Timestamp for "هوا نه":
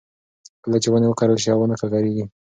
1.51-1.75